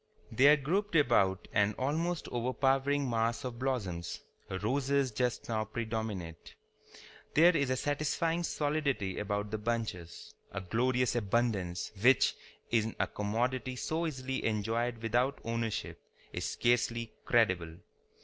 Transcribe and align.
They 0.31 0.47
are 0.47 0.57
grouped 0.57 0.95
about 0.95 1.47
an 1.53 1.75
almost 1.77 2.27
overpowering 2.29 3.07
mass 3.07 3.43
of 3.43 3.59
blooms. 3.59 4.21
Roses 4.49 5.11
just 5.11 5.47
now 5.47 5.63
predominate. 5.65 6.55
There 7.35 7.55
is 7.55 7.69
a 7.69 7.75
satisfying 7.77 8.41
solidity 8.41 9.19
about 9.19 9.51
the 9.51 9.59
bunches, 9.59 10.33
a 10.51 10.59
glorious 10.59 11.15
abundance 11.15 11.91
which, 12.01 12.33
in 12.71 12.95
a 12.99 13.05
commodity 13.05 13.75
so 13.75 14.07
easily 14.07 14.43
enjoyed 14.43 15.03
without 15.03 15.37
ownership, 15.45 16.01
is 16.33 16.45
scarcely 16.45 17.13
credible. 17.23 17.75